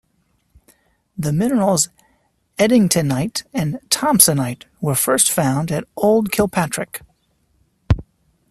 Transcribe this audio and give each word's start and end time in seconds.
The 1.15 1.31
minerals 1.31 1.89
edingtonite 2.57 3.43
and 3.53 3.75
thomsonite 3.89 4.63
were 4.79 4.95
first 4.95 5.29
found 5.29 5.71
at 5.71 5.83
Old 5.95 6.31
Kilpatrick. 6.31 7.01